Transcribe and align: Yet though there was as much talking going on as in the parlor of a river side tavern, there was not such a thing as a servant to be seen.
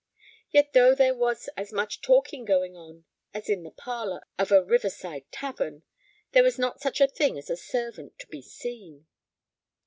Yet 0.49 0.73
though 0.73 0.95
there 0.95 1.13
was 1.13 1.47
as 1.55 1.71
much 1.71 2.01
talking 2.01 2.43
going 2.43 2.75
on 2.75 3.05
as 3.35 3.49
in 3.49 3.61
the 3.61 3.69
parlor 3.69 4.25
of 4.39 4.51
a 4.51 4.63
river 4.63 4.89
side 4.89 5.31
tavern, 5.31 5.83
there 6.31 6.41
was 6.41 6.57
not 6.57 6.81
such 6.81 6.99
a 7.01 7.07
thing 7.07 7.37
as 7.37 7.51
a 7.51 7.55
servant 7.55 8.17
to 8.17 8.25
be 8.25 8.41
seen. 8.41 9.05